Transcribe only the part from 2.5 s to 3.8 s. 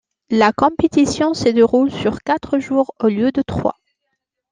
jours au lieu de trois.